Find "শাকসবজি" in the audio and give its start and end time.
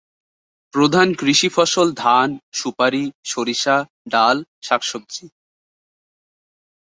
4.61-5.25